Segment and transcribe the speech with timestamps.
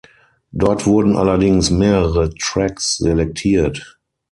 [0.51, 3.99] Dort wurden allerdings mehrere Tracks selektiert.